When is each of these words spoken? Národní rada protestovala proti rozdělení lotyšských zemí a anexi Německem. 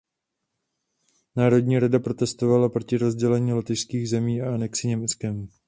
Národní 1.35 1.79
rada 1.79 1.99
protestovala 1.99 2.69
proti 2.69 2.97
rozdělení 2.97 3.53
lotyšských 3.53 4.09
zemí 4.09 4.41
a 4.41 4.53
anexi 4.53 4.87
Německem. 4.87 5.47